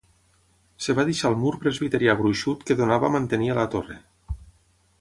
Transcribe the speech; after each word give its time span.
Es 0.83 0.87
va 0.99 1.03
deixar 1.09 1.29
el 1.33 1.37
mur 1.41 1.51
presbiterià 1.65 2.15
gruixut 2.21 2.63
que 2.71 2.79
donava 2.81 3.13
mantenia 3.17 3.59
la 3.59 3.67
torre. 3.77 3.99